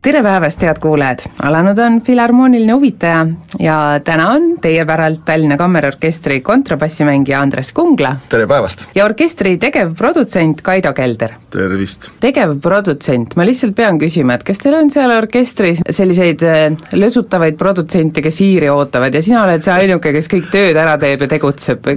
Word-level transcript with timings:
tere 0.00 0.22
päevast, 0.24 0.62
head 0.64 0.78
kuulajad! 0.80 1.26
alanud 1.44 1.78
on 1.84 1.98
Filharmooniline 2.00 2.72
huvitaja 2.72 3.26
ja 3.60 3.74
täna 4.04 4.30
on 4.32 4.44
teie 4.62 4.84
päralt 4.88 5.24
Tallinna 5.24 5.58
Kammerorkestri 5.60 6.38
kontrabassimängija 6.40 7.40
Andres 7.44 7.72
Kungla 7.76 8.14
tere 8.32 8.46
päevast! 8.48 8.86
ja 8.96 9.04
orkestri 9.04 9.58
tegevprodutsent 9.60 10.62
Kaido 10.64 10.94
Kelder. 10.96 11.34
tervist! 11.52 12.08
tegevprodutsent, 12.20 13.36
ma 13.36 13.44
lihtsalt 13.44 13.76
pean 13.76 13.98
küsima, 14.00 14.38
et 14.38 14.46
kas 14.48 14.62
teil 14.62 14.78
on 14.78 14.88
seal 14.94 15.12
orkestris 15.12 15.82
selliseid 15.84 16.44
äh, 16.48 16.62
lösutavaid 16.96 17.58
produtsente, 17.60 18.24
kes 18.24 18.40
hiiri 18.40 18.70
ootavad 18.72 19.14
ja 19.14 19.22
sina 19.26 19.42
oled 19.44 19.60
see 19.66 19.74
ainuke, 19.74 20.14
kes 20.16 20.30
kõik 20.32 20.48
tööd 20.54 20.80
ära 20.80 20.94
teeb 21.02 21.26
ja 21.26 21.28
tegutseb, 21.34 21.90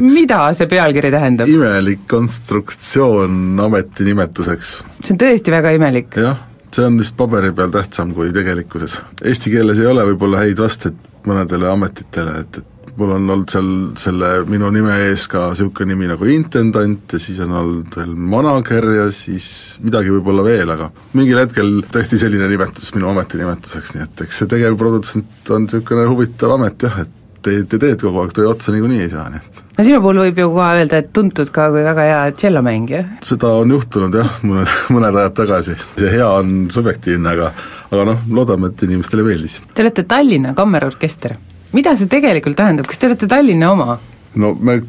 mida 0.00 0.40
see 0.58 0.66
pealkiri 0.74 1.14
tähendab? 1.14 1.54
imelik 1.54 2.02
konstruktsioon 2.10 3.62
ametinimetuseks. 3.68 4.74
see 5.04 5.14
on 5.14 5.22
tõesti 5.22 5.54
väga 5.54 5.76
imelik. 5.78 6.18
jah, 6.18 6.42
see 6.74 6.86
on 6.88 6.98
vist 6.98 7.16
paberi 7.16 7.52
peal 7.54 7.72
tähtsam 7.74 8.12
kui 8.16 8.32
tegelikkuses. 8.34 8.98
Eesti 9.22 9.52
keeles 9.54 9.80
ei 9.82 9.90
ole 9.90 10.06
võib-olla 10.10 10.42
häid 10.42 10.60
vasteid 10.60 10.96
mõnedele 11.24 11.68
ametitele, 11.70 12.38
et, 12.42 12.58
et 12.60 12.96
mul 12.98 13.14
on 13.16 13.30
olnud 13.34 13.50
seal 13.50 13.70
selle 14.00 14.30
minu 14.50 14.68
nime 14.74 14.94
ees 15.08 15.26
ka 15.30 15.48
niisugune 15.50 15.94
nimi 15.94 16.08
nagu 16.10 16.28
intendant 16.30 17.14
ja 17.16 17.20
siis 17.22 17.40
on 17.42 17.54
olnud 17.58 17.98
veel 17.98 18.12
manager 18.34 18.86
ja 18.98 19.08
siis 19.14 19.48
midagi 19.84 20.12
võib-olla 20.14 20.46
veel, 20.46 20.70
aga 20.74 20.90
mingil 21.18 21.40
hetkel 21.42 21.76
tehti 21.94 22.20
selline 22.20 22.48
nimetus 22.50 22.94
minu 22.96 23.10
ametinimetuseks, 23.10 23.94
nii 23.96 24.06
et 24.06 24.24
eks 24.26 24.42
see 24.42 24.54
tegevprodutsent 24.54 25.54
on 25.54 25.66
niisugune 25.66 26.06
huvitav 26.10 26.54
amet 26.58 26.86
jah, 26.86 27.02
et 27.06 27.20
teed 27.44 27.72
ja 27.76 27.78
teed 27.82 28.00
kogu 28.02 28.22
aeg, 28.22 28.32
töö 28.36 28.48
otsa 28.50 28.72
niikuinii 28.74 29.02
ei 29.04 29.10
saa, 29.12 29.26
nii 29.32 29.40
et 29.42 29.62
no 29.78 29.84
sinu 29.86 30.00
puhul 30.04 30.20
võib 30.24 30.38
ju 30.40 30.48
kohe 30.54 30.70
öelda, 30.80 31.00
et 31.02 31.10
tuntud 31.16 31.50
ka 31.54 31.68
kui 31.74 31.84
väga 31.86 32.06
hea 32.08 32.20
tšellomängija. 32.40 33.02
seda 33.26 33.52
on 33.60 33.74
juhtunud 33.74 34.14
jah, 34.20 34.38
mõned, 34.46 34.70
mõned 34.94 35.18
ajad 35.22 35.36
tagasi. 35.42 35.76
see 35.98 36.12
hea 36.16 36.28
on 36.40 36.54
subjektiivne, 36.74 37.34
aga 37.36 37.52
aga 37.94 38.06
noh, 38.10 38.22
loodame, 38.34 38.72
et 38.72 38.82
inimestele 38.86 39.22
meeldis. 39.26 39.60
Te 39.74 39.84
olete 39.84 40.02
Tallinna 40.10 40.54
Kammerorkester. 40.54 41.36
mida 41.74 41.94
see 41.98 42.06
tegelikult 42.10 42.56
tähendab, 42.56 42.86
kas 42.90 42.98
te 42.98 43.06
olete 43.10 43.26
Tallinna 43.30 43.70
oma? 43.72 43.98
no 44.34 44.54
me 44.60 44.80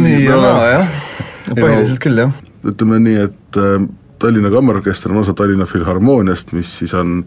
nii 0.00 0.24
ja 0.24 0.36
naa 0.40 0.70
jah, 0.70 0.88
Ei, 1.50 1.58
põhiliselt 1.62 1.98
no- 1.98 2.04
küll 2.06 2.22
jah. 2.24 2.32
ütleme 2.64 2.98
nii, 3.04 3.18
et 3.28 3.60
äh, 3.60 3.86
Tallinna 4.18 4.50
Kammerorkester 4.50 5.12
on 5.12 5.20
osa 5.24 5.34
Tallinna 5.36 5.66
Filharmooniast, 5.68 6.52
mis 6.56 6.70
siis 6.78 6.94
on 6.94 7.24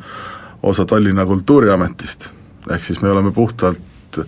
osa 0.63 0.85
Tallinna 0.85 1.25
Kultuuriametist. 1.25 2.31
ehk 2.71 2.83
siis 2.83 3.01
me 3.01 3.09
oleme 3.11 3.31
puhtalt 3.31 4.19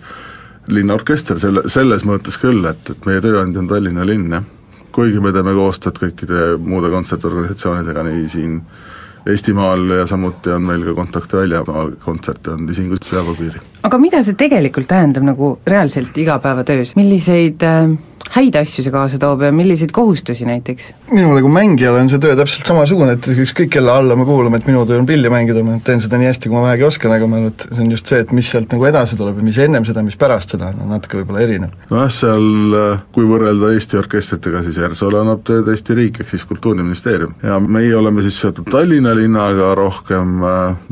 linnaorkester 0.70 1.38
selle, 1.42 1.64
selles 1.70 2.04
mõttes 2.08 2.38
küll, 2.40 2.64
et, 2.70 2.90
et 2.92 3.06
meie 3.08 3.20
tööandja 3.24 3.62
on 3.62 3.68
Tallinna 3.70 4.06
linn, 4.06 4.30
jah. 4.32 4.46
kuigi 4.92 5.20
me 5.22 5.32
teeme 5.32 5.54
koostööd 5.54 5.98
kõikide 6.00 6.54
muude 6.58 6.90
kontsertorganisatsioonidega 6.92 8.06
nii 8.08 8.28
siin 8.28 8.56
Eestimaal 9.28 9.84
ja 9.98 10.06
samuti 10.08 10.48
on 10.54 10.64
meil 10.64 10.84
ka 10.86 10.94
kontakte 10.96 11.36
väljamaal, 11.36 11.90
kontserte 12.00 12.54
on 12.54 12.68
isingus 12.72 13.02
peaaegu 13.04 13.34
piiri. 13.36 13.60
Aga 13.86 13.98
mida 13.98 14.22
see 14.26 14.38
tegelikult 14.38 14.90
tähendab 14.90 15.26
nagu 15.26 15.56
reaalselt 15.68 16.16
igapäevatöös, 16.20 16.94
milliseid 16.98 17.64
äh, 17.66 17.96
häid 18.30 18.56
asju 18.60 18.84
see 18.84 18.92
kaasa 18.94 19.18
toob 19.20 19.42
ja 19.42 19.50
milliseid 19.54 19.92
kohustusi 19.94 20.46
näiteks? 20.46 20.92
minule 21.10 21.40
kui 21.42 21.50
mängijale 21.50 22.02
on 22.04 22.10
see 22.12 22.20
töö 22.22 22.36
täpselt 22.38 22.68
samasugune, 22.68 23.16
et 23.16 23.28
ükskõik 23.32 23.72
kelle 23.74 23.90
alla 23.90 24.16
me 24.18 24.26
kuulume, 24.28 24.60
et 24.60 24.68
minu 24.68 24.84
töö 24.86 25.00
on 25.00 25.08
pilli 25.08 25.32
mängida, 25.32 25.64
ma 25.66 25.78
teen 25.84 26.02
seda 26.02 26.20
nii 26.20 26.30
hästi, 26.30 26.50
kui 26.50 26.58
ma 26.58 26.68
vähegi 26.68 26.86
oskan, 26.86 27.14
aga 27.16 27.26
ma 27.30 27.40
arvan, 27.40 27.54
et 27.54 27.66
see 27.70 27.82
on 27.82 27.90
just 27.94 28.12
see, 28.12 28.20
et 28.22 28.34
mis 28.36 28.50
sealt 28.52 28.70
nagu 28.74 28.86
edasi 28.86 29.18
tuleb 29.18 29.40
ja 29.40 29.46
mis 29.48 29.58
ennem 29.64 29.86
seda, 29.88 30.04
mis 30.06 30.18
pärast 30.20 30.54
seda, 30.54 30.70
on 30.76 30.92
natuke 30.94 31.18
võib-olla 31.18 31.42
erinev. 31.46 31.74
nojah, 31.90 32.12
seal 32.14 32.76
äh, 32.78 33.02
kui 33.16 33.26
võrrelda 33.30 33.72
Eesti 33.74 33.98
orkestritega, 33.98 34.62
siis 34.66 34.78
Järsoole 34.78 35.22
annab 35.24 35.42
tööd 35.48 35.72
Eesti 35.72 35.98
riik, 35.98 36.22
ehk 36.22 36.30
siis 36.34 36.46
Kultuuriministeerium. 36.50 37.34
ja 37.42 37.58
meie 37.60 37.96
oleme 37.98 38.22
siis 38.26 38.38
seotud 38.44 38.70
Tallinna 38.70 39.16
linnaga 39.16 39.72
rohkem, 39.78 40.38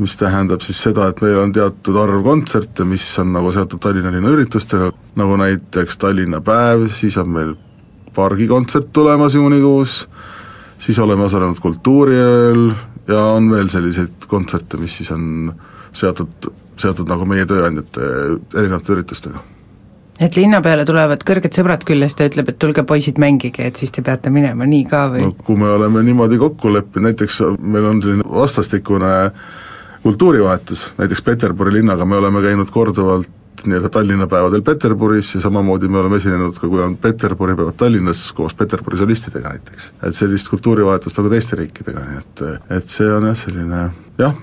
mis 0.01 0.17
tähendab 0.19 0.65
siis 0.65 0.81
seda, 0.89 1.07
et 1.13 1.23
meil 1.23 1.39
on 1.39 1.55
teatud 1.55 1.95
arv 2.03 2.19
kontserte, 2.25 2.78
mis 2.85 3.05
on 3.19 3.33
nagu 3.35 3.51
seotud 3.55 3.81
Tallinna 3.83 4.11
linna 4.13 4.31
üritustega, 4.35 4.91
nagu 5.19 5.37
näiteks 5.39 5.99
Tallinna 6.01 6.41
päev, 6.45 6.87
siis 6.93 7.17
on 7.21 7.29
meil 7.35 7.53
pargikontsert 8.15 8.93
tulemas 8.93 9.35
juunikuus, 9.35 10.01
siis 10.79 10.99
oleme 10.99 11.27
osalenud 11.27 11.59
Kultuuriööl 11.63 12.71
ja 13.07 13.21
on 13.35 13.51
veel 13.51 13.69
selliseid 13.69 14.27
kontserte, 14.27 14.79
mis 14.81 14.97
siis 14.99 15.11
on 15.15 15.53
seotud, 15.91 16.51
seotud 16.79 17.09
nagu 17.09 17.25
meie 17.29 17.45
tööandjate 17.49 18.11
erinevate 18.57 18.97
üritustega 18.97 19.41
et 20.19 20.35
linna 20.35 20.59
peale 20.63 20.83
tulevad 20.87 21.23
kõrged 21.27 21.55
sõbrad 21.55 21.85
küljest 21.87 22.19
ja 22.19 22.27
ütleb, 22.29 22.51
et 22.51 22.59
tulge 22.59 22.83
poisid, 22.87 23.19
mängige, 23.21 23.69
et 23.69 23.79
siis 23.79 23.93
te 23.95 24.03
peate 24.05 24.31
minema, 24.33 24.67
nii 24.67 24.83
ka 24.89 25.05
või 25.13 25.23
no.? 25.23 25.31
kui 25.47 25.59
me 25.59 25.69
oleme 25.71 26.03
niimoodi 26.05 26.39
kokku 26.41 26.73
leppinud, 26.73 27.07
näiteks 27.07 27.39
meil 27.59 27.87
on 27.93 28.01
selline 28.03 28.27
vastastikune 28.27 29.13
kultuurivahetus, 30.03 30.93
näiteks 30.97 31.21
Peterburi 31.21 31.73
linnaga 31.73 32.05
me 32.05 32.15
oleme 32.15 32.41
käinud 32.41 32.71
korduvalt 32.71 33.31
nii-öelda 33.65 33.89
Tallinna 33.89 34.27
päevadel 34.27 34.61
Peterburis 34.61 35.33
ja 35.35 35.41
samamoodi 35.41 35.87
me 35.87 35.99
oleme 35.99 36.15
esinenud 36.15 36.55
ka, 36.55 36.67
kui 36.67 36.81
on 36.83 36.97
Peterburi 36.97 37.55
päevad 37.55 37.75
Tallinnas 37.77 38.31
koos 38.33 38.53
Peterburi 38.53 38.97
solistidega 38.97 39.49
näiteks. 39.49 39.91
et 40.03 40.15
sellist 40.15 40.49
kultuurivahetust 40.49 41.17
nagu 41.17 41.29
teiste 41.29 41.59
riikidega, 41.59 42.05
nii 42.05 42.21
et 42.21 42.45
et 42.77 42.87
see 42.87 43.11
on 43.13 43.27
jah, 43.27 43.35
selline 43.37 43.89
jah, 44.19 44.35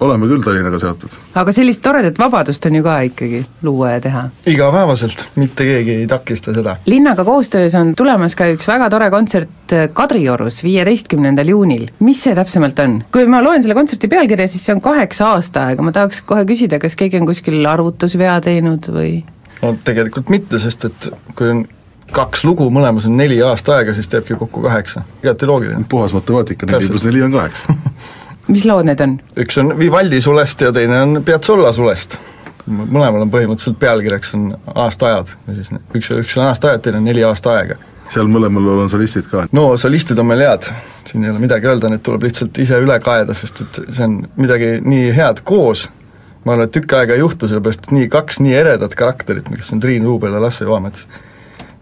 oleme 0.00 0.28
küll 0.30 0.42
Tallinnaga 0.44 0.78
seotud. 0.82 1.14
aga 1.38 1.54
sellist 1.54 1.82
toredat 1.84 2.18
vabadust 2.20 2.66
on 2.68 2.76
ju 2.78 2.84
ka 2.84 2.98
ikkagi 3.08 3.42
luua 3.64 3.94
ja 3.94 4.00
teha. 4.04 4.22
igapäevaselt, 4.46 5.26
mitte 5.40 5.66
keegi 5.68 5.96
ei 6.02 6.06
takista 6.10 6.54
seda. 6.54 6.76
linnaga 6.86 7.24
koostöös 7.24 7.74
on 7.78 7.94
tulemas 7.98 8.36
ka 8.38 8.50
üks 8.52 8.68
väga 8.68 8.90
tore 8.92 9.10
kontsert 9.10 9.76
Kadriorus 9.92 10.62
viieteistkümnendal 10.64 11.48
juunil. 11.48 11.88
mis 12.00 12.22
see 12.24 12.36
täpsemalt 12.36 12.78
on? 12.84 12.98
kui 13.12 13.26
ma 13.26 13.42
loen 13.44 13.62
selle 13.62 13.76
kontserti 13.78 14.10
pealkirja, 14.12 14.48
siis 14.48 14.66
see 14.66 14.76
on 14.76 14.84
kaheksa 14.84 15.32
aastaaega, 15.36 15.82
ma 15.82 15.92
tahaks 15.92 16.22
kohe 16.28 16.44
küsida, 16.48 16.80
kas 16.82 16.96
keegi 16.98 17.20
on 17.20 17.28
kuskil 17.30 17.62
arvutusvea 17.66 18.40
teinud 18.44 18.90
või 18.92 19.22
no 19.62 19.76
tegelikult 19.84 20.32
mitte, 20.32 20.60
sest 20.62 20.90
et 20.90 21.12
kui 21.38 21.52
on 21.54 21.64
kaks 22.12 22.42
lugu, 22.44 22.66
mõlemas 22.68 23.06
on 23.08 23.16
neli 23.16 23.38
aasta 23.40 23.78
aega, 23.78 23.94
siis 23.96 24.10
teebki 24.12 24.36
kokku 24.36 24.60
kaheksa, 24.66 25.06
igati 25.22 25.48
loogiline. 25.48 25.86
puhas 25.88 26.12
matemaatika, 26.12 26.68
neli 26.68 26.90
pluss 26.92 27.08
neli 27.08 27.24
on 27.24 27.32
kaheksa 27.32 27.72
mis 28.52 28.66
lood 28.68 28.88
need 28.88 29.00
on? 29.04 29.16
üks 29.40 29.58
on 29.60 29.72
Vivaldi 29.78 30.20
sulest 30.24 30.64
ja 30.64 30.72
teine 30.74 31.00
on 31.06 31.22
Piazzolla 31.26 31.72
sulest. 31.74 32.18
mõlemal 32.68 33.24
on 33.24 33.30
põhimõtteliselt 33.32 33.78
pealkirjaks 33.80 34.36
on 34.36 34.52
aastaajad 34.84 35.32
või 35.46 35.56
siis 35.56 35.72
üks, 35.72 36.12
üks 36.20 36.36
on 36.38 36.46
aastaajad, 36.50 36.84
teine 36.84 37.00
on 37.00 37.08
neli 37.10 37.24
aasta 37.26 37.56
aega. 37.56 37.78
seal 38.12 38.28
mõlemal 38.30 38.84
on 38.84 38.92
solistid 38.92 39.26
ka. 39.30 39.46
no 39.56 39.72
solistid 39.80 40.20
on 40.22 40.30
meil 40.30 40.44
head, 40.46 40.68
siin 41.08 41.24
ei 41.24 41.32
ole 41.32 41.42
midagi 41.42 41.70
öelda, 41.70 41.90
need 41.90 42.04
tuleb 42.06 42.28
lihtsalt 42.28 42.62
ise 42.62 42.78
üle 42.82 43.00
kaeda, 43.02 43.34
sest 43.34 43.64
et 43.64 43.82
see 43.88 44.06
on 44.06 44.20
midagi 44.36 44.76
nii 44.84 45.10
head 45.16 45.42
koos, 45.48 45.88
ma 46.44 46.54
arvan, 46.54 46.68
et 46.68 46.76
tükk 46.76 46.96
aega 47.00 47.16
ei 47.18 47.24
juhtu, 47.24 47.50
sellepärast 47.50 47.88
et 47.88 47.98
nii 47.98 48.12
kaks 48.12 48.40
nii 48.44 48.56
eredat 48.60 48.96
karakterit, 48.98 49.50
kes 49.56 49.74
on 49.74 49.82
Triin 49.82 50.06
Ruubel 50.06 50.36
ja 50.36 50.44
Lasse 50.44 50.68
Joamets, 50.68 51.08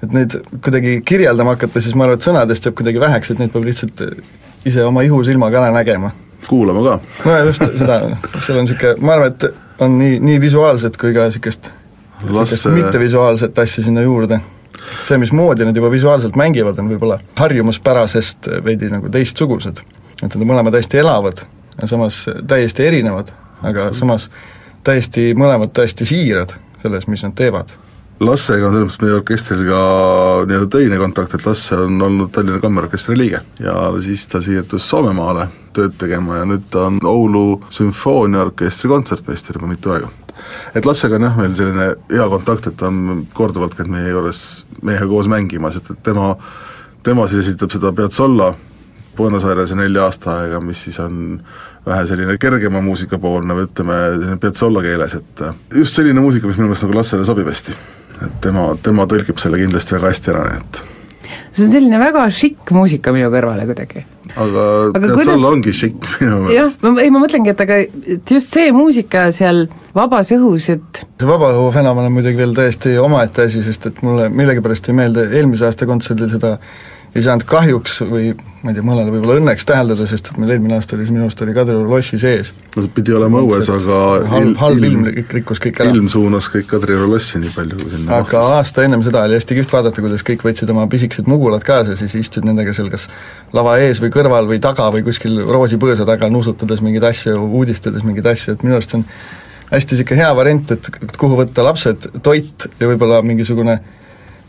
et 0.01 0.17
neid 0.17 0.39
kuidagi 0.65 1.01
kirjeldama 1.05 1.59
hakata, 1.59 1.83
siis 1.83 1.99
ma 1.99 2.07
arvan, 2.07 2.21
et 2.21 2.31
sõnadest 2.31 2.69
jääb 2.69 2.79
kuidagi 2.81 3.03
väheks, 3.03 3.35
et 3.35 3.43
neid 3.43 3.53
peab 3.53 3.69
lihtsalt 3.69 4.07
ise 4.65 4.85
oma 4.85 5.05
ihusilmaga 5.05 5.65
ära 5.65 5.77
nägema 5.77 6.15
kuulama 6.49 6.83
ka. 6.87 6.99
no 7.25 7.37
ja 7.37 7.45
just 7.45 7.65
seda, 7.79 8.01
seal 8.39 8.59
on 8.59 8.65
niisugune, 8.67 8.95
ma 9.01 9.19
arvan, 9.19 9.35
et 9.35 9.47
on 9.81 9.99
nii, 9.99 10.19
nii 10.21 10.41
visuaalset 10.41 10.97
kui 11.01 11.15
ka 11.17 11.29
niisugust 11.29 11.71
niisugust 12.23 12.67
mittevisuaalset 12.75 13.59
asja 13.59 13.85
sinna 13.85 14.03
juurde. 14.03 14.41
see, 15.05 15.19
mismoodi 15.19 15.65
nad 15.65 15.77
juba 15.77 15.91
visuaalselt 15.91 16.37
mängivad, 16.37 16.79
on 16.79 16.89
võib-olla 16.91 17.19
harjumuspärasest 17.39 18.49
veidi 18.65 18.89
nagu 18.93 19.09
teistsugused. 19.09 19.83
et 20.23 20.29
nad 20.29 20.41
on 20.41 20.49
mõlemad 20.53 20.77
hästi 20.77 20.99
elavad 20.99 21.45
ja 21.81 21.87
samas 21.87 22.25
täiesti 22.47 22.87
erinevad, 22.87 23.33
aga 23.63 23.93
samas 23.97 24.31
täiesti, 24.85 25.33
mõlemad 25.37 25.73
täiesti 25.77 26.07
siirad 26.09 26.57
selles, 26.83 27.07
mis 27.07 27.23
nad 27.25 27.35
teevad. 27.37 27.73
Lassega 28.21 28.67
on 28.69 28.75
selles 28.75 28.85
mõttes 28.85 29.01
meie 29.01 29.15
orkestril 29.17 29.61
ka 29.65 29.77
nii-öelda 30.45 30.67
töine 30.69 30.97
kontakt, 31.01 31.33
et 31.39 31.47
Lasse 31.47 31.77
on 31.81 32.03
olnud 32.05 32.29
Tallinna 32.35 32.59
Kammerorkestri 32.61 33.15
liige 33.17 33.39
ja 33.65 33.75
siis 34.05 34.27
ta 34.29 34.43
siirdus 34.45 34.89
Soomemaale 34.91 35.47
tööd 35.73 35.95
tegema 35.97 36.37
ja 36.37 36.49
nüüd 36.51 36.67
ta 36.69 36.83
on 36.91 36.99
Oulu 37.09 37.63
sümfooniaorkestri 37.73 38.91
kontsertmeister 38.93 39.57
juba 39.57 39.71
mitu 39.71 39.95
aega. 39.95 40.11
et 40.75 40.85
Lassega 40.85 41.17
on 41.17 41.25
jah, 41.25 41.39
meil 41.39 41.55
selline 41.57 41.87
hea 42.11 42.27
kontakt, 42.29 42.69
et 42.69 42.77
ta 42.77 42.91
on 42.91 43.23
korduvalt 43.33 43.79
käinud 43.79 43.95
meie 43.95 44.11
juures, 44.13 44.43
meiega 44.83 45.09
koos 45.09 45.31
mängimas, 45.33 45.79
et, 45.81 45.89
et 45.89 46.03
tema, 46.05 46.35
tema 47.03 47.25
siis 47.27 47.47
esitab 47.47 47.73
seda 47.73 47.93
Piazzolla 47.97 48.51
Buenos 49.17 49.47
Airese 49.49 49.79
nelja 49.81 50.05
aasta 50.05 50.35
aega, 50.43 50.61
mis 50.61 50.83
siis 50.85 51.01
on 51.01 51.41
vähe 51.87 52.05
selline 52.11 52.37
kergema 52.37 52.85
muusika 52.85 53.17
poolne 53.19 53.57
või 53.57 53.65
ütleme, 53.71 53.97
selline 54.19 54.37
Piazzolla 54.45 54.85
keeles, 54.85 55.17
et 55.17 55.43
just 55.81 55.97
selline 55.97 56.21
muusika, 56.21 56.53
mis 56.53 56.61
minu 56.61 56.69
meelest 56.69 56.85
nagu 56.85 57.01
Lassele 57.01 57.25
sobib 57.25 57.49
hästi 57.49 57.79
et 58.27 58.41
tema, 58.45 58.71
tema 58.83 59.07
tõlgib 59.11 59.39
selle 59.43 59.61
kindlasti 59.61 59.97
väga 59.97 60.15
hästi 60.15 60.35
ära, 60.35 60.47
nii 60.49 60.63
et 60.63 60.83
see 61.51 61.67
on 61.67 61.73
selline 61.73 61.99
väga 62.01 62.25
šikk 62.35 62.73
muusika 62.75 63.13
minu 63.15 63.31
kõrvale 63.33 63.67
kuidagi. 63.69 64.05
aga, 64.31 64.67
aga 64.95 65.03
tead 65.03 65.15
kuidas..., 65.17 65.31
sul 65.31 65.49
ongi 65.49 65.75
šikk 65.75 66.09
minu 66.21 66.39
meelest. 66.45 66.85
jah, 66.87 67.01
ei 67.03 67.11
ma 67.15 67.23
mõtlengi, 67.25 67.55
et 67.55 67.65
aga 67.65 67.81
et 68.17 68.35
just 68.37 68.55
see 68.55 68.71
muusika 68.75 69.27
seal 69.35 69.67
vabas 69.97 70.31
õhus, 70.37 70.71
et 70.77 71.03
see 71.05 71.31
vaba 71.31 71.53
õhu 71.57 71.73
fenomen 71.75 72.07
on 72.11 72.17
muidugi 72.19 72.39
veel 72.39 72.55
täiesti 72.57 72.95
omaette 73.03 73.49
asi, 73.49 73.65
sest 73.67 73.91
et 73.91 74.03
mulle 74.07 74.31
millegipärast 74.35 74.91
ei 74.91 74.99
meeldi 75.03 75.27
eelmise 75.41 75.67
aasta 75.69 75.89
kontserdil 75.91 76.31
seda 76.33 76.57
ei 77.15 77.23
saanud 77.25 77.45
kahjuks 77.49 78.01
või 78.07 78.31
ma 78.61 78.71
ei 78.71 78.77
tea, 78.77 78.85
mõnele 78.85 79.11
võib-olla 79.11 79.39
õnneks 79.41 79.65
täheldada, 79.67 80.05
sest 80.07 80.31
et 80.31 80.39
meil 80.39 80.53
eelmine 80.55 80.77
aasta 80.77 80.95
oli 80.97 81.07
see, 81.07 81.15
minu 81.15 81.25
arust 81.25 81.41
oli 81.43 81.55
Kadrioru 81.57 81.89
lossi 81.89 82.19
sees. 82.21 82.53
no 82.75 82.85
see 82.85 82.93
pidi 82.97 83.15
olema 83.17 83.41
õues, 83.41 83.71
aga 83.73 84.01
halb, 84.31 84.53
halb 84.61 84.87
ilm 84.87 85.09
rikkus 85.39 85.63
kõik 85.65 85.81
ära. 85.81 85.95
ilm 85.95 86.11
suunas 86.13 86.51
kõik 86.53 86.69
Kadrioru 86.71 87.09
lossi 87.11 87.41
nii 87.41 87.53
palju, 87.57 87.81
kui 87.81 87.95
sinna 87.95 88.19
aga 88.21 88.43
mahtus. 88.45 88.57
aasta 88.61 88.85
ennem 88.87 89.05
seda 89.07 89.25
oli 89.27 89.39
hästi 89.41 89.59
kihvt 89.59 89.75
vaadata, 89.77 90.05
kuidas 90.05 90.27
kõik 90.29 90.45
võtsid 90.47 90.73
oma 90.75 90.87
pisikesed 90.93 91.31
mugulad 91.31 91.65
kaasa, 91.67 91.97
siis 91.99 92.15
istusid 92.21 92.49
nendega 92.49 92.75
seal 92.77 92.91
kas 92.93 93.09
lava 93.57 93.79
ees 93.83 94.03
või 94.05 94.13
kõrval 94.15 94.51
või 94.51 94.61
taga 94.63 94.91
või 94.95 95.07
kuskil 95.09 95.41
roosipõõsa 95.49 96.07
taga 96.09 96.29
nuusutades 96.31 96.85
mingeid 96.85 97.09
asju, 97.11 97.39
uudistades 97.49 98.05
mingeid 98.07 98.29
asju, 98.35 98.55
et 98.55 98.67
minu 98.67 98.77
arust 98.77 98.93
see 98.93 99.01
on 99.01 99.09
hästi 99.71 99.97
niisugune 99.97 100.21
hea 100.21 100.35
variant, 100.37 100.77
et 100.77 101.17
kuhu 101.17 101.41
võtta 101.41 101.65
lapsed, 101.65 102.11
toit 102.23 102.69
ja 102.77 102.91
võib-olla 102.91 103.23
mingisugune 103.25 103.81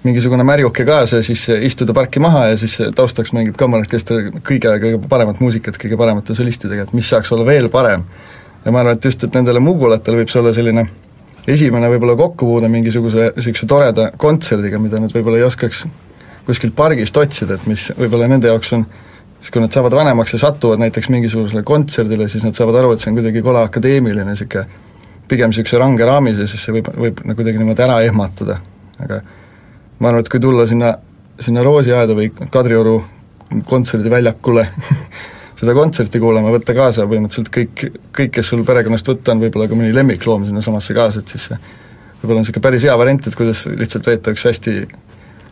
mingisugune 0.04 0.44
märjuke 0.44 0.86
kaasa 0.86 1.20
ja 1.20 1.26
siis 1.26 1.44
istuda 1.68 1.94
parki 1.94 2.20
maha 2.24 2.48
ja 2.52 2.58
siis 2.58 2.78
taustaks 2.96 3.34
mängib 3.38 3.58
kammarorkester 3.60 4.32
kõige, 4.40 4.74
kõige 4.82 5.02
paremat 5.10 5.42
muusikat 5.44 5.78
kõige 5.82 6.00
paremate 6.00 6.36
solistidega, 6.38 6.88
et 6.88 6.94
mis 6.98 7.10
saaks 7.10 7.32
olla 7.32 7.46
veel 7.46 7.70
parem. 7.70 8.04
ja 8.66 8.72
ma 8.72 8.82
arvan, 8.82 8.98
et 8.98 9.06
just, 9.06 9.24
et 9.24 9.34
nendele 9.34 9.60
mugulatele 9.60 10.22
võib 10.22 10.34
see 10.34 10.42
olla 10.42 10.54
selline 10.54 10.88
esimene 11.48 11.90
võib-olla 11.90 12.16
kokkupuude 12.18 12.70
mingisuguse 12.70 13.32
niisuguse 13.36 13.68
toreda 13.68 14.12
kontserdiga, 14.18 14.80
mida 14.80 15.00
nad 15.02 15.14
võib-olla 15.14 15.42
ei 15.42 15.46
oskaks 15.48 15.86
kuskilt 16.46 16.76
pargist 16.76 17.18
otsida, 17.18 17.58
et 17.58 17.68
mis 17.70 17.92
võib-olla 17.98 18.28
nende 18.30 18.50
jaoks 18.50 18.74
on 18.78 18.86
siis 19.42 19.50
kui 19.54 19.62
nad 19.62 19.74
saavad 19.74 19.96
vanemaks 19.98 20.36
ja 20.36 20.40
satuvad 20.44 20.82
näiteks 20.82 21.10
mingisugusele 21.10 21.64
kontserdile, 21.66 22.28
siis 22.30 22.46
nad 22.46 22.58
saavad 22.58 22.78
aru, 22.82 22.94
et 22.94 23.02
see 23.02 23.10
on 23.10 23.18
kuidagi 23.18 23.42
kole 23.42 23.62
akadeemiline 23.66 24.26
niisugune, 24.28 24.66
pigem 25.30 25.50
niisuguse 25.50 25.80
range 25.82 26.06
raamis 26.06 26.42
ja 26.42 26.50
siis 26.50 26.66
see 26.66 26.76
võib, 26.78 26.92
võib 26.94 27.24
nagu 27.26 27.40
kuidagi 27.40 27.62
niimoodi 27.62 27.86
ära 27.88 28.02
ehmatada, 28.06 28.60
aga 29.02 29.22
ma 30.02 30.10
arvan, 30.10 30.24
et 30.24 30.32
kui 30.32 30.42
tulla 30.42 30.66
sinna, 30.70 30.96
sinna 31.40 31.64
Roosiaeda 31.66 32.16
või 32.18 32.32
Kadrioru 32.34 32.98
kontserdiväljakule 33.68 34.66
seda 35.62 35.76
kontserti 35.78 36.20
kuulama, 36.22 36.54
võtta 36.56 36.74
kaasa 36.74 37.06
põhimõtteliselt 37.10 37.52
kõik, 37.54 37.86
kõik, 38.18 38.34
kes 38.40 38.50
sul 38.50 38.66
perekonnast 38.66 39.08
võtta 39.12 39.36
on, 39.36 39.44
võib-olla 39.46 39.70
ka 39.70 39.78
mõni 39.78 39.94
lemmikloom 39.94 40.48
sinnasamasse 40.50 40.98
kaasa, 40.98 41.22
et 41.22 41.34
siis 41.36 41.52
see 41.52 41.60
võib-olla 42.22 42.40
on 42.40 42.46
niisugune 42.46 42.66
päris 42.66 42.86
hea 42.88 42.98
variant, 42.98 43.28
et 43.28 43.38
kuidas 43.38 43.64
lihtsalt 43.70 44.10
veeta 44.10 44.34
üks 44.34 44.46
hästi 44.50 44.76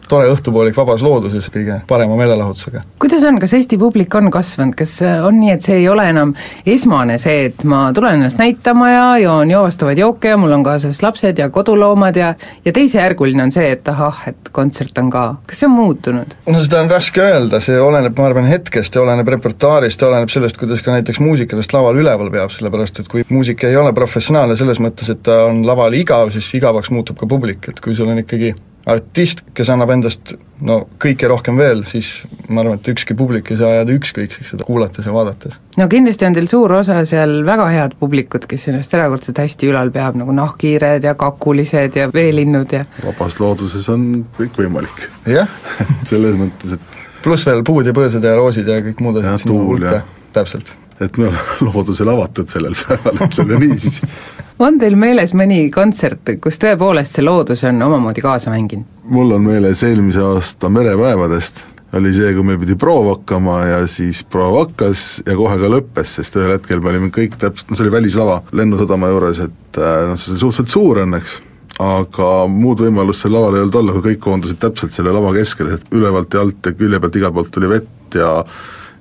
tore 0.10 0.30
õhtupoolik 0.34 0.78
vabas 0.78 1.04
looduses 1.06 1.50
kõige 1.54 1.80
parema 1.88 2.18
meelelahutusega. 2.20 2.84
kuidas 3.00 3.24
on, 3.28 3.40
kas 3.42 3.54
Eesti 3.58 3.78
publik 3.82 4.16
on 4.16 4.32
kasvanud, 4.34 4.76
kas 4.78 4.96
äh, 5.06 5.20
on 5.26 5.40
nii, 5.40 5.54
et 5.56 5.66
see 5.66 5.80
ei 5.82 5.88
ole 5.90 6.06
enam 6.10 6.34
esmane 6.66 7.18
see, 7.22 7.46
et 7.50 7.64
ma 7.70 7.90
tulen 7.96 8.20
ennast 8.20 8.42
näitama 8.42 8.90
ja 8.92 9.06
joon 9.24 9.52
joovastavaid 9.54 10.02
jooke 10.02 10.34
ja 10.34 10.38
mul 10.42 10.54
on 10.56 10.66
kaasas 10.66 11.02
lapsed 11.06 11.40
ja 11.40 11.50
koduloomad 11.54 12.18
ja 12.20 12.34
ja 12.66 12.74
teisejärguline 12.76 13.44
on 13.44 13.54
see, 13.54 13.72
et 13.76 13.88
ahah, 13.92 14.24
et 14.32 14.52
kontsert 14.56 14.98
on 15.02 15.10
ka, 15.14 15.26
kas 15.50 15.64
see 15.64 15.70
on 15.70 15.76
muutunud? 15.78 16.38
no 16.48 16.64
seda 16.64 16.82
on 16.84 16.92
raske 16.92 17.24
öelda, 17.24 17.62
see 17.64 17.80
oleneb, 17.82 18.18
ma 18.18 18.30
arvan, 18.30 18.50
hetkest 18.50 18.96
ja 18.96 19.04
oleneb 19.04 19.34
repertuaarist 19.36 20.02
ja 20.02 20.10
oleneb 20.10 20.34
sellest, 20.34 20.58
kuidas 20.60 20.84
ka 20.86 20.96
näiteks 20.96 21.22
muusik 21.24 21.54
ennast 21.54 21.74
laval 21.76 22.00
üleval 22.00 22.32
peab, 22.34 22.54
sellepärast 22.56 23.04
et 23.04 23.12
kui 23.12 23.26
muusik 23.30 23.64
ei 23.70 23.78
ole 23.80 23.94
professionaalne 23.96 24.58
selles 24.60 24.82
mõttes, 24.84 25.12
et 25.14 25.24
ta 25.26 25.44
on 25.50 25.62
laval 25.68 25.96
igav, 25.98 26.34
siis 26.36 26.50
igavaks 26.60 26.92
muutub 26.94 27.20
ka 27.20 27.30
publik, 27.30 27.72
et 27.72 27.84
kui 27.84 27.96
sul 27.98 28.10
on 28.10 28.24
ikkagi 28.24 28.54
artist, 28.90 29.44
kes 29.56 29.70
annab 29.72 29.94
endast 29.94 30.34
no 30.66 30.80
kõike 31.02 31.30
rohkem 31.32 31.60
veel, 31.60 31.84
siis 31.88 32.24
ma 32.50 32.64
arvan, 32.64 32.80
et 32.80 32.90
ükski 32.92 33.16
publik 33.18 33.52
ei 33.54 33.60
saa 33.60 33.72
jääda 33.78 33.96
ükskõikseks 33.96 34.54
seda 34.54 34.68
kuulates 34.68 35.08
ja 35.08 35.14
vaadates. 35.16 35.60
no 35.78 35.88
kindlasti 35.92 36.28
on 36.28 36.36
teil 36.36 36.50
suur 36.52 36.74
osa 36.80 37.00
seal 37.10 37.40
väga 37.48 37.70
head 37.74 37.96
publikut, 38.00 38.48
kes 38.50 38.68
ennast 38.72 38.94
erakordselt 38.98 39.40
hästi 39.40 39.72
ülal 39.72 39.94
peab, 39.96 40.20
nagu 40.20 40.36
nahkhiired 40.36 41.08
ja 41.08 41.16
kakulised 41.20 42.00
ja 42.00 42.10
veelinnud 42.14 42.76
ja 42.76 42.84
vabas 43.06 43.40
looduses 43.40 43.88
on 43.94 44.10
kõik 44.40 44.60
võimalik. 44.64 45.08
jah 45.30 45.50
selles 46.12 46.38
mõttes, 46.40 46.76
et 46.76 47.00
pluss 47.24 47.48
veel 47.48 47.64
puud 47.68 47.88
ja 47.88 47.96
põõsad 47.96 48.26
ja 48.26 48.36
roosid 48.40 48.68
ja 48.70 48.80
kõik 48.84 49.04
muud 49.04 49.20
asjad 49.22 49.46
sinna 49.46 49.66
hulka, 49.72 50.02
täpselt. 50.36 50.76
Et 51.00 51.18
me 51.18 51.30
oleme 51.30 51.58
loodusele 51.68 52.14
avatud 52.14 52.52
sellel 52.52 52.78
päeval, 52.80 53.24
ütleme 53.28 53.60
nii 53.64 53.80
siis. 53.80 54.02
On 54.64 54.76
teil 54.76 54.98
meeles 55.00 55.32
mõni 55.38 55.70
kontsert, 55.72 56.34
kus 56.44 56.60
tõepoolest 56.60 57.16
see 57.16 57.24
loodus 57.24 57.64
on 57.68 57.82
omamoodi 57.86 58.24
kaasa 58.26 58.52
mänginud? 58.52 58.88
mul 59.10 59.32
on 59.32 59.46
meeles 59.48 59.84
eelmise 59.88 60.22
aasta 60.22 60.70
merepäevadest, 60.70 61.64
oli 61.98 62.12
see, 62.14 62.34
kui 62.36 62.46
meil 62.46 62.60
pidi 62.62 62.76
proov 62.78 63.08
hakkama 63.14 63.56
ja 63.66 63.78
siis 63.90 64.20
proov 64.28 64.58
hakkas 64.60 65.06
ja 65.26 65.38
kohe 65.40 65.56
ka 65.62 65.72
lõppes, 65.72 66.18
sest 66.20 66.36
ühel 66.38 66.54
hetkel 66.58 66.84
me 66.84 66.92
olime 66.92 67.10
kõik 67.16 67.40
täpselt, 67.40 67.72
no 67.72 67.80
see 67.80 67.88
oli 67.88 67.96
välislava 67.96 68.42
Lennusadama 68.52 69.10
juures, 69.14 69.40
et 69.48 69.80
äh, 69.80 70.02
noh, 70.12 70.20
see 70.20 70.36
oli 70.36 70.44
suhteliselt 70.44 70.76
suur 70.76 71.02
õnneks, 71.06 71.40
aga 71.80 72.30
muud 72.52 72.84
võimalust 72.84 73.24
seal 73.24 73.34
laval 73.38 73.56
ei 73.56 73.64
olnud 73.64 73.80
olla, 73.80 73.96
kui 73.96 74.12
kõik 74.12 74.22
koondusid 74.28 74.60
täpselt 74.62 74.94
selle 74.94 75.16
lava 75.16 75.32
keskele, 75.38 75.80
et 75.80 75.96
ülevalt 75.96 76.36
ja 76.36 76.44
alt 76.44 76.70
ja 76.70 76.76
külje 76.76 77.00
pealt 77.00 77.18
igalt 77.22 77.38
poolt 77.40 77.56
tuli 77.56 77.72
vett 77.72 78.20
ja 78.20 78.34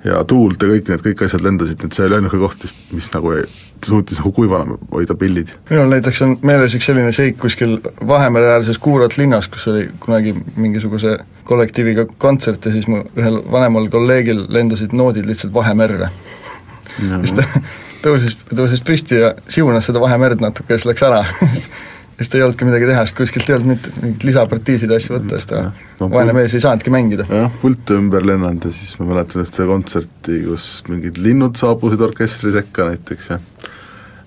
ja 0.05 0.21
tuult 0.29 0.63
ja 0.63 0.69
kõik 0.71 0.91
need, 0.93 1.03
kõik 1.05 1.25
asjad 1.27 1.43
lendasid, 1.43 1.83
et 1.85 1.97
see 1.97 2.07
oli 2.07 2.19
ainuke 2.19 2.39
koht 2.41 2.63
vist, 2.67 2.79
mis 2.95 3.09
nagu 3.15 3.33
ei, 3.35 3.47
suutis 3.85 4.21
nagu 4.21 4.33
kuivana 4.37 4.79
hoida 4.93 5.17
pillid. 5.19 5.55
minul 5.71 5.91
näiteks 5.91 6.23
on 6.27 6.37
meeles 6.47 6.77
üks 6.79 6.87
selline 6.91 7.13
seik 7.15 7.39
kuskil 7.43 7.79
Vahemere-äärses 8.07 8.79
Kuurat 8.83 9.19
linnas, 9.19 9.49
kus 9.51 9.67
oli 9.73 9.89
kunagi 10.01 10.35
mingisuguse 10.57 11.19
kollektiiviga 11.49 12.07
kontsert 12.19 12.67
ja 12.67 12.73
siis 12.73 12.87
mu 12.91 13.03
ühel 13.19 13.43
vanemal 13.53 13.91
kolleegil 13.91 14.47
lendasid 14.49 14.95
noodid 14.95 15.27
lihtsalt 15.27 15.55
Vahemerre. 15.55 16.11
siis 16.99 17.35
ta 17.35 17.47
tõusis, 18.03 18.39
tõusis 18.55 18.83
püsti 18.85 19.23
ja 19.23 19.35
siunas 19.51 19.89
seda 19.89 20.01
Vahemerd 20.03 20.43
natuke 20.45 20.75
ja 20.75 20.79
siis 20.79 20.93
läks 20.93 21.07
ära 21.09 21.25
sest 22.19 22.35
ei 22.35 22.43
olnudki 22.43 22.67
midagi 22.67 22.89
teha, 22.91 23.05
sest 23.07 23.19
kuskilt 23.21 23.51
ei 23.51 23.57
olnud 23.57 23.71
mitte 23.73 23.93
mingeid 24.03 24.27
lisapartiisid 24.27 24.95
asju 24.97 25.15
võtta, 25.15 25.39
sest 25.39 25.55
no, 26.01 26.09
vaene 26.11 26.35
mees 26.37 26.57
ei 26.57 26.65
saanudki 26.65 26.93
mängida. 26.95 27.29
jah, 27.31 27.53
pult 27.63 27.93
ümber 27.95 28.27
lennanud 28.27 28.67
ja 28.67 28.75
siis 28.75 28.97
ma 28.99 29.13
mäletan 29.13 29.45
ühte 29.45 29.69
kontserti, 29.69 30.41
kus 30.49 30.67
mingid 30.91 31.21
linnud 31.23 31.59
saabusid 31.61 32.03
orkestri 32.09 32.55
sekka 32.57 32.89
näiteks 32.91 33.31
ja 33.35 33.39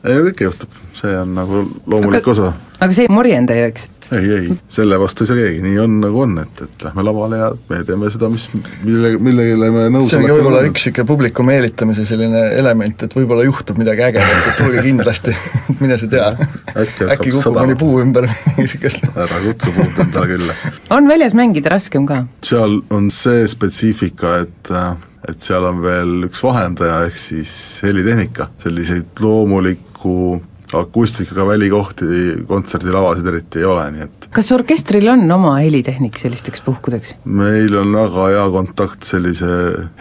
kõike 0.01 0.47
juhtub, 0.49 0.77
see 0.97 1.13
on 1.17 1.33
nagu 1.37 1.63
loomulik 1.85 2.23
aga, 2.23 2.31
osa. 2.33 2.53
aga 2.81 2.95
see 2.97 3.05
ei 3.05 3.11
morjenda 3.13 3.55
ju, 3.57 3.65
eks? 3.69 3.89
ei, 4.11 4.29
ei, 4.35 4.55
selle 4.71 4.97
vastu 4.99 5.23
ei 5.23 5.29
saa 5.29 5.37
keegi, 5.37 5.61
nii 5.63 5.77
on 5.83 5.99
nagu 6.01 6.23
on, 6.23 6.33
et, 6.41 6.63
et 6.65 6.85
lähme 6.87 7.05
lavale 7.05 7.39
ja 7.39 7.49
me 7.69 7.81
teeme 7.87 8.09
seda, 8.13 8.29
mis, 8.33 8.47
mille, 8.81 9.13
millegile 9.23 9.69
me 9.75 9.85
nõus 9.93 10.09
see 10.11 10.19
on 10.19 10.25
ka 10.25 10.37
võib-olla 10.39 10.63
üks 10.67 10.87
niisugune 10.87 11.07
publiku 11.11 11.45
meelitamise 11.47 12.05
selline 12.09 12.41
element, 12.57 13.05
et 13.05 13.15
võib-olla 13.17 13.45
juhtub 13.47 13.79
midagi 13.81 14.07
ägedat, 14.07 14.49
et 14.51 14.59
tulge 14.59 14.83
kindlasti 14.87 15.35
mine 15.83 15.99
sa 16.01 16.09
tea. 16.11 16.31
äkki, 16.73 17.07
äkki 17.15 17.35
kukub 17.37 17.61
mõni 17.61 17.77
puu 17.79 18.01
ümber 18.03 18.27
või 18.31 18.57
niisugust. 18.63 19.05
ära 19.13 19.39
kutsu 19.45 19.75
puud 19.77 20.03
endale 20.07 20.33
külla. 20.33 20.57
on 20.97 21.07
väljas 21.11 21.37
mängida 21.37 21.75
raskem 21.77 22.09
ka? 22.09 22.23
seal 22.45 22.81
on 22.89 23.13
see 23.13 23.45
spetsiifika, 23.53 24.41
et 24.47 24.75
et 25.29 25.43
seal 25.45 25.65
on 25.69 25.81
veel 25.83 26.25
üks 26.25 26.41
vahendaja, 26.41 27.03
ehk 27.07 27.17
siis 27.19 27.53
helitehnika, 27.85 28.49
selliseid 28.63 29.21
loomulikku 30.05 30.41
akustikaga 30.73 31.45
välikohti 31.47 32.45
kontserdilavasid 32.47 33.27
eriti 33.27 33.59
ei 33.59 33.65
ole, 33.65 33.89
nii 33.91 34.03
et 34.05 34.20
kas 34.31 34.51
orkestril 34.55 35.09
on 35.11 35.25
oma 35.31 35.57
helitehnik 35.59 36.17
sellisteks 36.19 36.61
puhkudeks? 36.65 37.15
meil 37.25 37.75
on 37.79 37.91
väga 37.95 38.27
hea 38.31 38.45
kontakt 38.53 39.07
sellise 39.07 39.49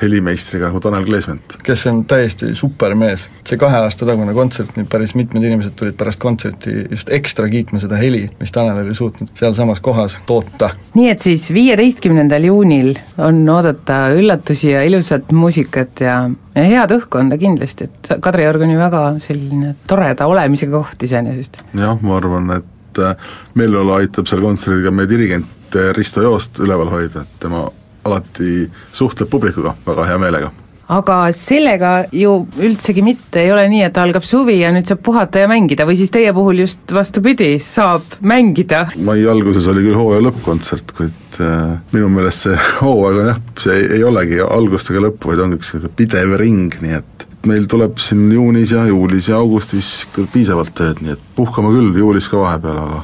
helimeistriga 0.02 0.68
nagu 0.70 0.82
Tanel 0.82 1.06
Kleesment. 1.08 1.56
kes 1.66 1.86
on 1.90 2.04
täiesti 2.10 2.54
super 2.54 2.94
mees. 2.94 3.26
see 3.46 3.58
kahe 3.58 3.82
aasta 3.82 4.06
tagune 4.06 4.34
kontsert, 4.36 4.76
nüüd 4.78 4.90
päris 4.92 5.16
mitmed 5.18 5.44
inimesed 5.44 5.74
tulid 5.78 5.98
pärast 5.98 6.22
kontserti 6.22 6.76
just 6.92 7.10
ekstra 7.10 7.48
kiitma 7.50 7.82
seda 7.82 7.98
heli, 8.00 8.28
mis 8.40 8.54
Tanel 8.54 8.84
oli 8.84 8.94
suutnud 8.94 9.34
sealsamas 9.34 9.82
kohas 9.82 10.18
toota. 10.26 10.70
nii 10.94 11.10
et 11.10 11.26
siis 11.26 11.50
viieteistkümnendal 11.54 12.50
juunil 12.52 12.94
on 13.18 13.42
oodata 13.48 14.02
üllatusi 14.14 14.74
ja 14.76 14.86
ilusat 14.86 15.32
muusikat 15.32 16.06
ja 16.06 16.20
ja 16.54 16.66
head 16.66 16.92
õhkkonda 16.94 17.38
kindlasti, 17.38 17.86
et 17.86 18.10
Kadriorg 18.22 18.62
on 18.66 18.74
ju 18.74 18.78
väga 18.78 19.06
selline 19.22 19.74
toreda 19.90 20.26
olemisega 20.30 20.76
koht 20.78 21.02
iseenesest. 21.06 21.64
jah, 21.74 21.98
ma 22.02 22.18
arvan, 22.18 22.50
et 22.58 22.76
äh, 23.02 23.28
meeleolu 23.58 23.98
aitab 23.98 24.30
seal 24.30 24.42
kontserdil 24.44 24.86
ka 24.86 24.94
meie 24.94 25.10
dirigent 25.10 25.76
äh, 25.76 25.92
Risto 25.96 26.24
Joost 26.24 26.62
üleval 26.64 26.92
hoida, 26.92 27.26
et 27.26 27.38
tema 27.42 27.66
alati 28.04 28.64
suhtleb 28.96 29.30
publikuga 29.30 29.74
väga 29.86 30.08
hea 30.08 30.18
meelega 30.22 30.50
aga 30.90 31.16
sellega 31.36 31.92
ju 32.14 32.32
üldsegi 32.58 33.02
mitte 33.06 33.44
ei 33.44 33.52
ole 33.54 33.66
nii, 33.70 33.84
et 33.86 33.98
algab 34.02 34.26
suvi 34.26 34.58
ja 34.58 34.72
nüüd 34.74 34.88
saab 34.90 35.02
puhata 35.06 35.44
ja 35.44 35.50
mängida 35.50 35.86
või 35.88 35.96
siis 36.00 36.10
teie 36.14 36.32
puhul 36.34 36.64
just 36.64 36.94
vastupidi, 36.94 37.52
saab 37.62 38.18
mängida? 38.26 38.88
mai 39.06 39.22
alguses 39.30 39.68
oli 39.70 39.86
küll 39.86 39.98
hooaja 39.98 40.24
lõppkontsert, 40.26 40.94
kuid 40.98 41.40
äh, 41.44 41.78
minu 41.94 42.10
meelest 42.10 42.48
see 42.48 42.58
hooaeg 42.82 43.22
on 43.22 43.32
jah, 43.32 43.42
see 43.62 43.78
ei, 43.78 43.88
ei 44.00 44.06
olegi 44.06 44.42
algust 44.46 44.90
ega 44.90 45.06
lõppu, 45.06 45.30
vaid 45.30 45.44
ongi 45.46 45.60
üks 45.60 45.76
pidev 45.98 46.34
ring, 46.42 46.74
nii 46.82 46.98
et 46.98 47.19
meil 47.46 47.64
tuleb 47.70 47.98
siin 48.02 48.28
juunis 48.32 48.74
ja 48.74 48.84
juulis 48.88 49.30
ja 49.30 49.38
augustis 49.40 50.08
piisavalt 50.32 50.74
tööd, 50.76 51.00
nii 51.00 51.14
et 51.14 51.22
puhkame 51.36 51.72
küll 51.72 51.96
juulis 52.02 52.28
ka 52.28 52.42
vahepeal, 52.42 52.82
aga 52.84 53.00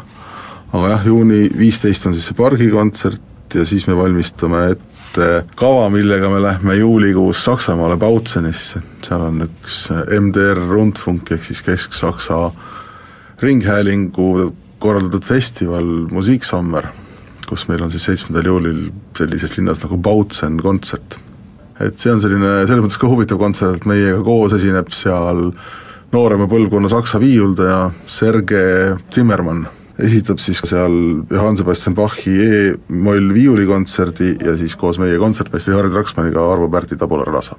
aga 0.77 0.93
jah, 0.93 1.07
juuni 1.09 1.47
viisteist 1.57 2.07
on 2.09 2.15
siis 2.17 2.29
see 2.31 2.37
pargikontsert 2.37 3.57
ja 3.57 3.65
siis 3.69 3.87
me 3.89 3.97
valmistame 3.97 4.63
ette 4.75 5.29
kava, 5.57 5.89
millega 5.93 6.29
me 6.33 6.43
lähme 6.43 6.77
juulikuus 6.77 7.45
Saksamaale 7.47 7.97
Bautzenisse, 8.01 8.83
seal 9.07 9.25
on 9.29 9.47
üks 9.47 9.87
MDR 10.21 10.61
Rundfunk 10.69 11.33
ehk 11.33 11.47
siis 11.47 11.63
Kesk-Saksa 11.65 12.41
Ringhäälingu 13.43 14.53
korraldatud 14.81 15.25
festival 15.25 15.87
Musiksommer, 16.13 16.91
kus 17.49 17.67
meil 17.71 17.85
on 17.87 17.93
siis 17.93 18.05
seitsmendal 18.09 18.51
juulil 18.51 18.83
sellises 19.17 19.57
linnas 19.57 19.81
nagu 19.85 19.99
Bautzen 20.01 20.59
kontsert. 20.63 21.19
Et 21.81 21.99
see 22.01 22.13
on 22.13 22.23
selline 22.23 22.53
selles 22.67 22.85
mõttes 22.85 23.01
ka 23.01 23.11
huvitav 23.11 23.41
kontsert, 23.41 23.81
et 23.81 23.89
meiega 23.89 24.21
koos 24.25 24.55
esineb 24.57 24.93
seal 24.97 25.51
noorema 26.15 26.47
põlvkonna 26.51 26.91
saksa 26.93 27.21
viiuldaja 27.23 27.91
Sergei 28.07 28.95
Zimmermann 29.13 29.67
esitab 30.03 30.41
siis 30.43 30.61
seal 30.69 30.97
Johann 31.31 31.57
Sebastian 31.57 31.97
Bachi 31.97 32.35
E-moll 32.45 33.33
viiulikontserdi 33.35 34.35
ja 34.45 34.57
siis 34.59 34.77
koos 34.77 35.01
meie 35.01 35.17
kontsertmeistri 35.21 35.75
Harri 35.77 35.93
Traksmanniga 35.93 36.45
Arvo 36.53 36.69
Pärdi 36.73 36.99
tabularrasa. 37.01 37.57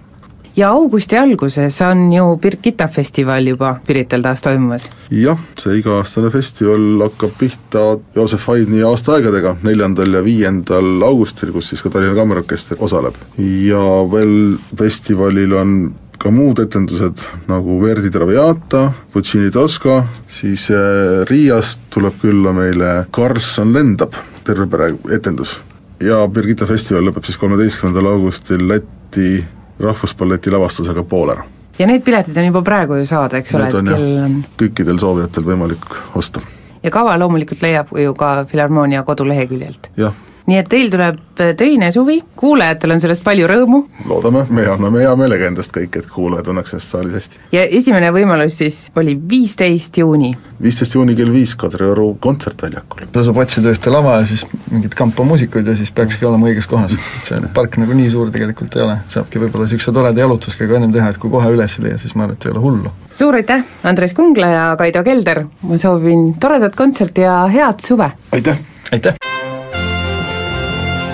Ja 0.58 0.70
augusti 0.74 1.18
alguses 1.18 1.82
on 1.86 2.14
ju 2.14 2.26
Birgitta 2.42 2.88
festival 2.88 3.48
juba 3.48 3.76
Pirital 3.88 4.24
taas 4.26 4.42
toimumas? 4.42 4.90
jah, 5.12 5.40
see 5.60 5.78
iga-aastane 5.82 6.32
festival 6.34 7.04
hakkab 7.06 7.36
pihta 7.40 7.84
Joosef 8.16 8.48
Haidni 8.50 8.82
aastaaegadega, 8.88 9.58
neljandal 9.64 10.18
ja 10.18 10.24
viiendal 10.26 11.06
augustil, 11.06 11.54
kus 11.54 11.70
siis 11.72 11.84
ka 11.86 11.92
Tallinna 11.94 12.18
Kammerorkester 12.18 12.82
osaleb. 12.82 13.16
ja 13.38 13.84
veel 14.12 14.58
festivalil 14.78 15.54
on 15.58 15.78
ka 16.18 16.32
muud 16.34 16.58
etendused 16.64 17.22
nagu 17.48 17.78
Verdi 17.84 18.10
Traviata, 18.10 18.88
Puccini 19.14 19.52
Tosca, 19.54 20.00
siis 20.28 20.66
äh, 20.74 21.22
Riiast 21.30 21.86
tuleb 21.94 22.18
külla 22.24 22.56
meile 22.58 22.94
Karlsson 23.14 23.76
lendab, 23.76 24.18
terve 24.48 24.66
pere 24.72 24.96
etendus. 25.14 25.60
ja 26.02 26.24
Birgitta 26.30 26.66
festival 26.66 27.06
lõpeb 27.10 27.30
siis 27.30 27.38
kolmeteistkümnendal 27.42 28.10
augustil 28.16 28.66
Läti 28.70 29.46
rahvusballeti 29.80 30.52
lavastusega 30.52 31.04
Poolera. 31.04 31.44
ja 31.80 31.88
need 31.88 32.04
piletid 32.04 32.38
on 32.38 32.46
juba 32.46 32.62
praegu 32.62 32.96
ju 33.02 33.06
saada, 33.06 33.38
eks 33.38 33.56
ole, 33.56 33.68
et 33.68 33.74
kell 33.74 34.24
on 34.26 34.38
kõikidel 34.60 35.00
soovijatel 35.00 35.46
võimalik 35.46 36.00
osta. 36.16 36.42
ja 36.84 36.92
kava 36.92 37.18
loomulikult 37.20 37.62
leiab 37.62 37.94
ju 37.98 38.14
ka 38.14 38.46
Filharmoonia 38.46 39.04
koduleheküljelt. 39.04 39.92
jah 39.98 40.14
nii 40.48 40.58
et 40.62 40.68
teil 40.72 40.92
tuleb 40.92 41.18
töine 41.60 41.90
suvi, 41.94 42.22
kuulajatel 42.40 42.94
on 42.96 43.02
sellest 43.04 43.24
palju 43.26 43.48
rõõmu. 43.50 43.82
loodame, 44.08 44.46
me 44.50 44.64
anname 44.72 45.02
hea 45.04 45.12
meelega 45.20 45.50
endast 45.52 45.74
kõik, 45.76 45.98
et 46.00 46.08
kuulaja 46.12 46.46
tunneks 46.48 46.74
ennast 46.74 46.94
saalis 46.94 47.18
hästi. 47.18 47.42
ja 47.52 47.66
esimene 47.80 48.14
võimalus 48.16 48.56
siis 48.62 48.78
oli 48.96 49.18
viisteist 49.30 50.00
juuni? 50.00 50.32
viisteist 50.64 50.96
juuni 50.96 51.18
kell 51.20 51.34
viis 51.36 51.56
Kadrioru 51.60 52.08
kontsertväljakul. 52.24 53.10
tasub 53.12 53.42
otsida 53.44 53.74
ühte 53.76 53.92
lava 53.92 54.22
ja 54.22 54.30
siis 54.30 54.46
mingit 54.72 54.96
kampa 54.96 55.28
muusikuid 55.28 55.68
ja 55.68 55.76
siis 55.76 55.92
peakski 55.92 56.26
olema 56.26 56.48
õiges 56.48 56.70
kohas. 56.72 56.96
et 56.96 57.28
see 57.28 57.44
park 57.58 57.78
nagu 57.84 58.00
nii 58.00 58.10
suur 58.16 58.32
tegelikult 58.32 58.80
ei 58.80 58.88
ole, 58.88 58.98
saabki 59.12 59.44
võib-olla 59.44 59.68
niisuguse 59.68 59.96
toreda 60.00 60.26
jalutuskäigu 60.26 60.80
ennem 60.80 60.96
teha, 60.96 61.12
et 61.12 61.22
kui 61.22 61.34
kohe 61.34 61.52
üles 61.54 61.80
ei 61.80 61.90
leia, 61.90 62.00
siis 62.00 62.16
ma 62.16 62.24
arvan, 62.24 62.40
et 62.40 62.48
ei 62.48 62.56
ole 62.56 62.64
hullu. 62.64 62.96
suur 63.12 63.36
aitäh, 63.36 63.68
Andres 63.84 64.16
Kungla 64.16 64.54
ja 64.56 64.68
Kaido 64.80 65.04
Kelder, 65.04 65.44
ma 65.68 65.82
soovin 65.82 66.30
toredat 66.40 66.80
kontserti 66.80 67.28
ja 67.28 67.42
head 67.52 67.84
suve! 67.84 68.14
aitäh! 68.32 68.64
aitäh! 68.96 69.27